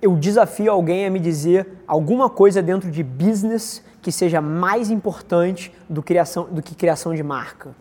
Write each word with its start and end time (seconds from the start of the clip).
eu 0.00 0.14
desafio 0.16 0.70
alguém 0.70 1.06
a 1.06 1.10
me 1.10 1.18
dizer 1.18 1.66
alguma 1.86 2.30
coisa 2.30 2.62
dentro 2.62 2.90
de 2.90 3.02
business 3.02 3.82
que 4.00 4.12
seja 4.12 4.40
mais 4.40 4.90
importante 4.90 5.72
do, 5.88 6.02
criação, 6.02 6.44
do 6.50 6.62
que 6.62 6.74
criação 6.74 7.14
de 7.14 7.22
marca. 7.22 7.74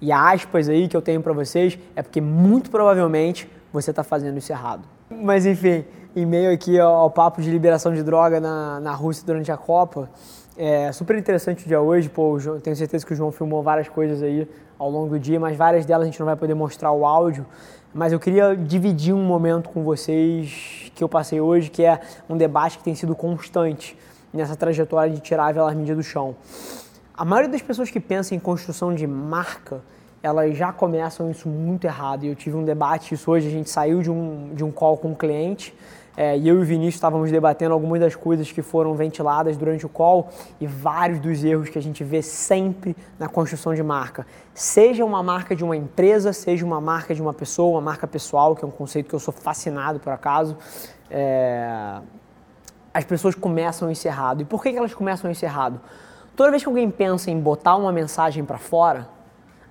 E 0.00 0.10
aspas 0.12 0.68
aí 0.68 0.88
que 0.88 0.96
eu 0.96 1.02
tenho 1.02 1.20
para 1.20 1.32
vocês 1.32 1.78
é 1.94 2.02
porque 2.02 2.20
muito 2.20 2.70
provavelmente 2.70 3.50
você 3.72 3.90
está 3.90 4.02
fazendo 4.02 4.38
isso 4.38 4.52
errado. 4.52 4.82
Mas 5.10 5.44
enfim, 5.44 5.84
em 6.14 6.26
meio 6.26 6.52
aqui 6.52 6.78
ao 6.78 7.10
papo 7.10 7.40
de 7.40 7.50
liberação 7.50 7.94
de 7.94 8.02
droga 8.02 8.40
na, 8.40 8.80
na 8.80 8.92
Rússia 8.92 9.24
durante 9.26 9.52
a 9.52 9.56
Copa, 9.56 10.08
é 10.56 10.90
super 10.90 11.16
interessante 11.16 11.64
o 11.64 11.68
dia 11.68 11.80
hoje, 11.80 12.08
pô, 12.08 12.38
João, 12.38 12.58
tenho 12.58 12.74
certeza 12.74 13.06
que 13.06 13.12
o 13.12 13.16
João 13.16 13.30
filmou 13.30 13.62
várias 13.62 13.88
coisas 13.88 14.22
aí 14.22 14.48
ao 14.78 14.90
longo 14.90 15.10
do 15.10 15.18
dia, 15.18 15.38
mas 15.38 15.56
várias 15.56 15.86
delas 15.86 16.02
a 16.02 16.10
gente 16.10 16.18
não 16.18 16.26
vai 16.26 16.34
poder 16.36 16.54
mostrar 16.54 16.90
o 16.90 17.06
áudio. 17.06 17.46
Mas 17.94 18.12
eu 18.12 18.18
queria 18.20 18.56
dividir 18.56 19.14
um 19.14 19.22
momento 19.22 19.68
com 19.70 19.82
vocês 19.82 20.90
que 20.94 21.02
eu 21.02 21.08
passei 21.08 21.40
hoje, 21.40 21.70
que 21.70 21.84
é 21.84 22.00
um 22.28 22.36
debate 22.36 22.78
que 22.78 22.84
tem 22.84 22.94
sido 22.94 23.14
constante 23.14 23.96
nessa 24.32 24.56
trajetória 24.56 25.12
de 25.12 25.20
tirar 25.20 25.46
a 25.46 25.52
Velar 25.52 25.76
Mídia 25.76 25.94
do 25.94 26.02
chão. 26.02 26.34
A 27.14 27.24
maioria 27.24 27.50
das 27.50 27.62
pessoas 27.62 27.90
que 27.90 27.98
pensam 27.98 28.36
em 28.36 28.40
construção 28.40 28.94
de 28.94 29.06
marca, 29.06 29.80
elas 30.22 30.56
já 30.56 30.72
começam 30.72 31.30
isso 31.30 31.48
muito 31.48 31.86
errado. 31.86 32.24
Eu 32.24 32.34
tive 32.34 32.56
um 32.56 32.64
debate 32.64 33.14
isso 33.14 33.30
hoje, 33.30 33.46
a 33.48 33.50
gente 33.50 33.70
saiu 33.70 34.02
de 34.02 34.10
um, 34.10 34.54
de 34.54 34.64
um 34.64 34.70
call 34.70 34.96
com 34.96 35.08
um 35.08 35.14
cliente 35.14 35.74
é, 36.20 36.36
e 36.36 36.48
eu 36.48 36.58
e 36.58 36.62
o 36.62 36.64
Vinícius 36.64 36.96
estávamos 36.96 37.30
debatendo 37.30 37.72
algumas 37.72 38.00
das 38.00 38.16
coisas 38.16 38.50
que 38.50 38.60
foram 38.60 38.92
ventiladas 38.96 39.56
durante 39.56 39.86
o 39.86 39.88
call 39.88 40.28
e 40.60 40.66
vários 40.66 41.20
dos 41.20 41.44
erros 41.44 41.68
que 41.68 41.78
a 41.78 41.80
gente 41.80 42.02
vê 42.02 42.22
sempre 42.22 42.96
na 43.20 43.28
construção 43.28 43.72
de 43.72 43.84
marca. 43.84 44.26
Seja 44.52 45.04
uma 45.04 45.22
marca 45.22 45.54
de 45.54 45.62
uma 45.62 45.76
empresa, 45.76 46.32
seja 46.32 46.66
uma 46.66 46.80
marca 46.80 47.14
de 47.14 47.22
uma 47.22 47.32
pessoa, 47.32 47.70
uma 47.70 47.80
marca 47.80 48.04
pessoal, 48.04 48.56
que 48.56 48.64
é 48.64 48.66
um 48.66 48.70
conceito 48.72 49.08
que 49.08 49.14
eu 49.14 49.20
sou 49.20 49.32
fascinado 49.32 50.00
por 50.00 50.12
acaso. 50.12 50.56
É, 51.08 52.00
as 52.92 53.04
pessoas 53.04 53.36
começam 53.36 53.88
isso 53.88 54.08
errado. 54.08 54.40
E 54.40 54.44
por 54.44 54.60
que, 54.60 54.72
que 54.72 54.76
elas 54.76 54.92
começam 54.92 55.30
isso 55.30 55.44
errado? 55.44 55.80
Toda 56.34 56.50
vez 56.50 56.64
que 56.64 56.68
alguém 56.68 56.90
pensa 56.90 57.30
em 57.30 57.38
botar 57.38 57.76
uma 57.76 57.92
mensagem 57.92 58.44
para 58.44 58.58
fora, 58.58 59.08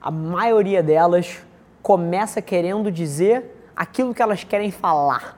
a 0.02 0.12
maioria 0.12 0.82
delas 0.84 1.40
começa 1.82 2.42
querendo 2.42 2.92
dizer 2.92 3.72
aquilo 3.76 4.14
que 4.14 4.22
elas 4.22 4.44
querem 4.44 4.72
falar. 4.72 5.38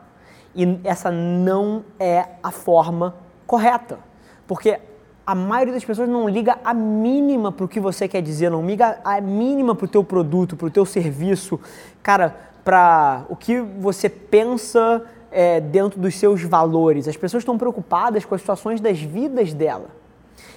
E 0.55 0.79
essa 0.83 1.11
não 1.11 1.83
é 1.99 2.25
a 2.41 2.52
forma 2.52 3.15
correta. 3.45 3.99
Porque 4.47 4.80
a 5.25 5.35
maioria 5.35 5.73
das 5.73 5.85
pessoas 5.85 6.09
não 6.09 6.27
liga 6.27 6.57
a 6.63 6.73
mínima 6.73 7.52
para 7.52 7.65
o 7.65 7.67
que 7.67 7.80
você 7.80 8.07
quer 8.07 8.21
dizer, 8.21 8.49
não 8.49 8.65
liga 8.65 8.99
a 9.03 9.21
mínima 9.21 9.75
para 9.75 9.85
o 9.85 9.87
teu 9.87 10.03
produto, 10.03 10.55
para 10.55 10.67
o 10.67 10.71
teu 10.71 10.85
serviço, 10.85 11.59
cara, 12.02 12.35
para 12.63 13.25
o 13.30 13.35
que 13.35 13.61
você 13.61 14.09
pensa 14.09 15.03
é, 15.31 15.59
dentro 15.59 15.99
dos 15.99 16.15
seus 16.15 16.41
valores. 16.41 17.07
As 17.07 17.15
pessoas 17.15 17.41
estão 17.41 17.57
preocupadas 17.57 18.25
com 18.25 18.33
as 18.33 18.41
situações 18.41 18.81
das 18.81 18.99
vidas 18.99 19.53
dela. 19.53 19.98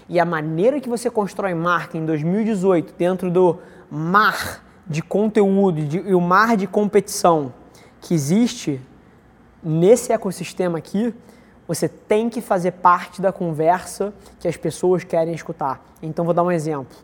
E 0.08 0.18
a 0.18 0.24
maneira 0.24 0.80
que 0.80 0.88
você 0.88 1.10
constrói 1.10 1.54
marca 1.54 1.96
em 1.96 2.04
2018, 2.04 2.94
dentro 2.94 3.30
do 3.30 3.58
mar 3.90 4.64
de 4.86 5.02
conteúdo 5.02 5.78
e 5.80 6.14
o 6.14 6.20
mar 6.20 6.56
de 6.56 6.66
competição 6.66 7.52
que 8.00 8.14
existe 8.14 8.80
nesse 9.62 10.12
ecossistema 10.12 10.78
aqui, 10.78 11.14
você 11.66 11.88
tem 11.88 12.28
que 12.28 12.40
fazer 12.40 12.72
parte 12.72 13.22
da 13.22 13.32
conversa 13.32 14.12
que 14.40 14.48
as 14.48 14.56
pessoas 14.56 15.04
querem 15.04 15.34
escutar. 15.34 15.80
Então, 16.02 16.24
vou 16.24 16.34
dar 16.34 16.42
um 16.42 16.50
exemplo. 16.50 16.96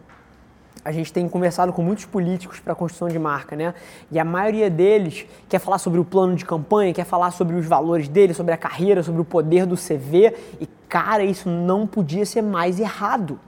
A 0.88 0.92
gente 0.92 1.12
tem 1.12 1.28
conversado 1.28 1.70
com 1.70 1.82
muitos 1.82 2.06
políticos 2.06 2.60
para 2.60 2.72
a 2.72 2.74
construção 2.74 3.08
de 3.08 3.18
marca, 3.18 3.54
né? 3.54 3.74
E 4.10 4.18
a 4.18 4.24
maioria 4.24 4.70
deles 4.70 5.26
quer 5.46 5.58
falar 5.58 5.76
sobre 5.76 6.00
o 6.00 6.04
plano 6.04 6.34
de 6.34 6.46
campanha, 6.46 6.94
quer 6.94 7.04
falar 7.04 7.30
sobre 7.30 7.56
os 7.56 7.66
valores 7.66 8.08
dele, 8.08 8.32
sobre 8.32 8.54
a 8.54 8.56
carreira, 8.56 9.02
sobre 9.02 9.20
o 9.20 9.24
poder 9.24 9.66
do 9.66 9.76
CV. 9.76 10.34
E, 10.58 10.66
cara, 10.88 11.22
isso 11.22 11.46
não 11.46 11.86
podia 11.86 12.24
ser 12.24 12.40
mais 12.40 12.80
errado 12.80 13.38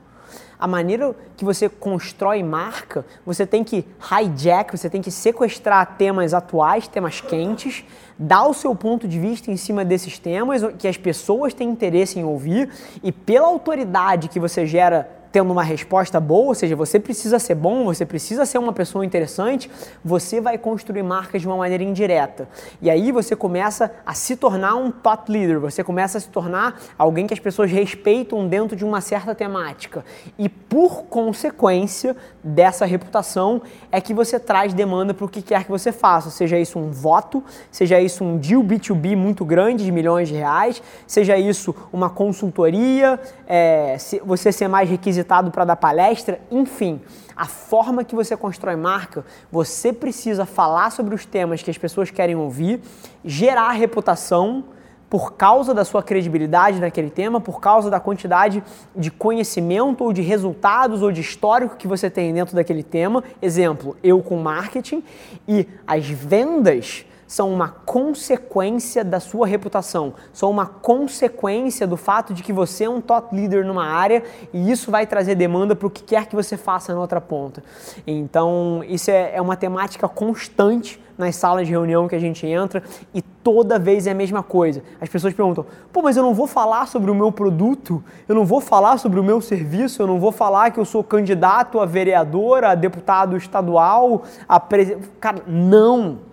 a 0.61 0.67
maneira 0.69 1.17
que 1.39 1.45
você 1.45 1.71
constrói 1.71 2.43
marca, 2.43 3.07
você 3.25 3.47
tem 3.47 3.65
que 3.65 3.87
hijack, 4.13 4.77
você 4.77 4.91
tem 4.91 5.01
que 5.01 5.11
sequestrar 5.11 5.97
temas 5.97 6.35
atuais, 6.35 6.87
temas 6.87 7.19
quentes, 7.19 7.83
dar 8.19 8.47
o 8.47 8.53
seu 8.53 8.77
ponto 8.77 9.09
de 9.09 9.19
vista 9.19 9.51
em 9.51 9.57
cima 9.57 9.87
desses 9.87 10.19
temas 10.19 10.63
que 10.79 10.87
as 10.87 10.99
pessoas 10.99 11.55
têm 11.55 11.71
interesse 11.71 12.19
em 12.19 12.25
ouvir 12.25 12.71
e 13.03 13.11
pela 13.11 13.49
autoridade 13.49 14.29
que 14.29 14.39
você 14.39 14.67
gera 14.67 15.20
tendo 15.33 15.53
uma 15.53 15.63
resposta 15.63 16.19
boa, 16.19 16.49
ou 16.49 16.55
seja, 16.55 16.75
você 16.75 16.99
precisa 16.99 17.39
ser 17.39 17.55
bom, 17.55 17.85
você 17.85 18.05
precisa 18.05 18.45
ser 18.45 18.59
uma 18.59 18.73
pessoa 18.73 19.05
interessante, 19.05 19.71
você 20.05 20.41
vai 20.41 20.59
construir 20.59 21.03
marcas 21.03 21.41
de 21.41 21.47
uma 21.47 21.57
maneira 21.57 21.85
indireta. 21.85 22.49
E 22.83 22.91
aí 22.91 23.13
você 23.13 23.37
começa 23.37 23.93
a 24.05 24.13
se 24.13 24.37
tornar 24.37 24.75
um 24.75 24.91
thought 24.91 25.31
leader, 25.31 25.61
você 25.61 25.85
começa 25.85 26.19
a 26.19 26.21
se 26.21 26.29
tornar 26.29 26.81
alguém 26.99 27.27
que 27.27 27.35
as 27.35 27.39
pessoas 27.39 27.71
respeitam 27.71 28.47
dentro 28.49 28.77
de 28.77 28.85
uma 28.85 29.01
certa 29.01 29.35
temática. 29.35 30.05
E 30.39 30.49
por 30.49 31.05
consequência 31.05 32.17
dessa 32.43 32.85
reputação 32.85 33.63
é 33.93 34.01
que 34.01 34.13
você 34.13 34.41
traz 34.41 34.73
demanda 34.75 35.15
para 35.15 35.25
o 35.25 35.29
que 35.29 35.43
quer 35.43 35.65
que 35.65 35.71
você 35.71 35.93
faça, 35.93 36.31
seja 36.31 36.59
isso 36.59 36.79
um 36.79 36.91
voto, 36.91 37.43
seja 37.71 38.01
isso 38.01 38.25
um 38.25 38.37
deal 38.37 38.63
B2B 38.63 39.15
muito 39.15 39.45
grande 39.45 39.85
de 39.85 39.93
milhões 39.93 40.29
de 40.29 40.35
reais, 40.35 40.83
seja 41.07 41.37
isso 41.37 41.75
uma 41.93 42.11
consultoria, 42.11 43.21
é, 43.47 43.97
você 44.25 44.51
ser 44.51 44.67
mais 44.67 44.89
requisitado 44.89 45.20
requisitado 45.21 45.51
para 45.51 45.65
dar 45.65 45.77
palestra, 45.77 46.41
enfim, 46.51 47.01
a 47.37 47.47
forma 47.47 48.05
que 48.05 48.15
você 48.15 48.37
constrói 48.37 48.77
marca, 48.77 49.25
você 49.51 49.93
precisa 49.93 50.47
falar 50.47 50.91
sobre 50.91 51.15
os 51.15 51.25
temas 51.25 51.63
que 51.63 51.71
as 51.71 51.79
pessoas 51.79 52.11
querem 52.11 52.35
ouvir, 52.35 52.81
gerar 53.25 53.71
reputação 53.73 54.65
por 55.09 55.33
causa 55.33 55.75
da 55.75 55.85
sua 55.85 56.03
credibilidade 56.03 56.79
naquele 56.79 57.11
tema, 57.11 57.41
por 57.41 57.61
causa 57.61 57.91
da 57.91 57.99
quantidade 57.99 58.63
de 58.95 59.11
conhecimento 59.11 60.05
ou 60.05 60.13
de 60.13 60.23
resultados 60.23 61.03
ou 61.03 61.11
de 61.11 61.21
histórico 61.21 61.77
que 61.77 61.89
você 61.89 62.09
tem 62.09 62.33
dentro 62.33 62.55
daquele 62.55 62.85
tema. 62.85 63.25
Exemplo, 63.43 63.97
eu 64.03 64.23
com 64.23 64.37
marketing 64.37 65.03
e 65.49 65.67
as 65.87 66.09
vendas 66.09 67.05
são 67.31 67.49
uma 67.49 67.69
consequência 67.69 69.05
da 69.05 69.21
sua 69.21 69.47
reputação, 69.47 70.15
são 70.33 70.51
uma 70.51 70.67
consequência 70.67 71.87
do 71.87 71.97
fato 71.97 72.35
de 72.35 72.43
que 72.43 72.53
você 72.53 72.83
é 72.83 72.91
um 72.91 73.01
top 73.01 73.33
leader 73.37 73.65
numa 73.65 73.87
área 73.87 74.25
e 74.53 74.69
isso 74.69 74.91
vai 74.91 75.07
trazer 75.07 75.37
demanda 75.37 75.77
para 75.77 75.87
o 75.87 75.91
que 75.91 76.03
quer 76.03 76.27
que 76.27 76.35
você 76.35 76.57
faça 76.57 76.93
na 76.93 77.01
outra 77.01 77.21
ponta. 77.21 77.63
Então, 78.05 78.83
isso 78.89 79.13
é, 79.13 79.37
é 79.37 79.41
uma 79.41 79.57
temática 79.57 80.09
constante 80.09 81.01
nas 81.17 81.37
salas 81.37 81.69
de 81.69 81.73
reunião 81.73 82.09
que 82.09 82.17
a 82.17 82.19
gente 82.19 82.45
entra 82.49 82.83
e 83.15 83.23
toda 83.23 83.79
vez 83.79 84.09
é 84.09 84.11
a 84.11 84.15
mesma 84.15 84.43
coisa. 84.43 84.83
As 85.01 85.09
pessoas 85.09 85.33
perguntam: 85.33 85.65
pô, 85.93 86.03
mas 86.03 86.17
eu 86.17 86.25
não 86.25 86.35
vou 86.35 86.49
falar 86.49 86.89
sobre 86.89 87.13
o 87.13 87.15
meu 87.15 87.31
produto, 87.31 88.03
eu 88.29 88.35
não 88.35 88.45
vou 88.45 88.61
falar 88.61 88.99
sobre 88.99 89.21
o 89.21 89.23
meu 89.23 89.41
serviço, 89.41 90.03
eu 90.03 90.07
não 90.09 90.19
vou 90.19 90.33
falar 90.33 90.73
que 90.73 90.81
eu 90.81 90.85
sou 90.85 91.05
candidato 91.05 91.79
a 91.79 91.87
vereador, 91.87 92.65
a 92.65 92.75
deputado 92.75 93.37
estadual, 93.37 94.25
a 94.49 94.59
presidente. 94.59 95.09
Cara, 95.21 95.45
não! 95.47 96.30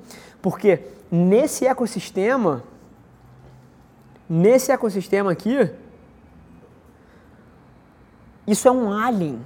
Porque 0.50 0.80
nesse 1.12 1.68
ecossistema, 1.68 2.64
nesse 4.30 4.72
ecossistema 4.72 5.30
aqui, 5.30 5.70
isso 8.48 8.66
é 8.66 8.72
um 8.72 8.90
alien. 8.90 9.42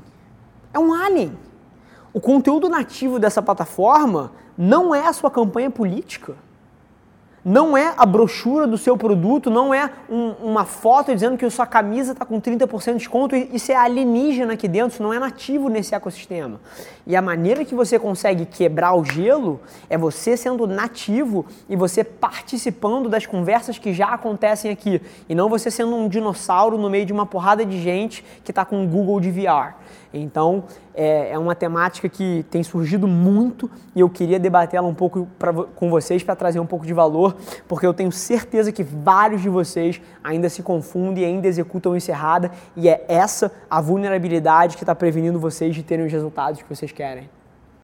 É 0.72 0.78
um 0.78 0.94
alien. 0.94 1.36
O 2.14 2.22
conteúdo 2.22 2.70
nativo 2.70 3.18
dessa 3.18 3.42
plataforma 3.42 4.32
não 4.56 4.94
é 4.94 5.08
a 5.08 5.12
sua 5.12 5.32
campanha 5.32 5.72
política 5.72 6.36
não 7.44 7.76
é 7.76 7.94
a 7.98 8.06
brochura 8.06 8.68
do 8.68 8.78
seu 8.78 8.96
produto, 8.96 9.50
não 9.50 9.74
é 9.74 9.90
um, 10.10 10.30
uma 10.44 10.64
foto 10.64 11.14
dizendo 11.14 11.38
que 11.38 11.50
sua 11.50 11.66
camisa 11.66 12.12
está 12.12 12.24
com 12.24 12.40
30% 12.40 12.86
de 12.86 12.98
desconto, 13.00 13.36
isso 13.36 13.72
é 13.72 13.76
alienígena 13.76 14.54
aqui 14.54 14.68
dentro, 14.68 14.94
isso 14.94 15.04
não 15.04 15.14
é 15.14 15.18
nativo 15.18 15.68
nesse 15.68 15.96
ecossistema. 15.96 16.60
E 17.06 17.16
a 17.16 17.22
maneira 17.22 17.66
que 17.66 17.74
você 17.74 17.98
consegue 17.98 18.46
quebrar 18.46 18.94
o 18.94 19.04
gelo 19.04 19.60
é 19.90 19.98
você 19.98 20.38
sendo 20.38 20.68
nativo 20.68 21.46
e 21.68 21.76
você 21.76 22.04
participando 22.04 23.10
das 23.10 23.26
conversas 23.26 23.78
que 23.80 23.92
já 23.92 24.10
acontecem 24.10 24.70
aqui, 24.70 25.02
e 25.28 25.34
não 25.34 25.50
você 25.50 25.72
sendo 25.72 25.96
um 25.96 26.08
dinossauro 26.08 26.78
no 26.78 26.90
meio 26.90 27.06
de 27.06 27.14
uma 27.14 27.26
porrada 27.26 27.66
de 27.66 27.82
gente 27.82 28.24
que 28.44 28.52
está 28.52 28.64
com 28.64 28.84
o 28.84 28.88
Google 28.88 29.20
de 29.20 29.32
VR. 29.32 29.74
Então, 30.14 30.66
é, 30.94 31.32
é 31.32 31.40
uma 31.40 31.56
temática 31.56 32.10
que 32.10 32.46
tem 32.52 32.64
surgido 32.64 33.08
muito 33.08 33.72
e 33.96 34.02
eu 34.02 34.10
queria 34.10 34.38
debatê-la 34.38 34.88
um 34.88 34.94
pouco 34.94 35.28
pra, 35.40 35.54
com 35.54 35.90
vocês 35.90 36.22
para 36.22 36.36
trazer 36.36 36.60
um 36.60 36.66
pouco 36.66 36.86
de 36.86 36.94
valor, 37.32 37.38
porque 37.68 37.86
eu 37.86 37.94
tenho 37.94 38.12
certeza 38.12 38.72
que 38.72 38.84
vários 38.84 39.42
de 39.42 39.50
vocês 39.50 40.02
ainda 40.24 40.50
se 40.50 40.62
confundem 40.62 41.24
e 41.24 41.28
ainda 41.28 41.48
executam 41.48 41.96
isso 41.96 42.12
errada 42.12 42.52
e 42.76 42.88
é 42.88 43.06
essa 43.08 43.52
a 43.70 43.82
vulnerabilidade 43.82 44.78
que 44.78 44.84
está 44.84 44.96
prevenindo 44.96 45.40
vocês 45.40 45.74
de 45.74 45.84
terem 45.84 46.06
os 46.06 46.12
resultados 46.12 46.62
que 46.62 46.70
vocês 46.70 46.92
querem. 46.92 47.41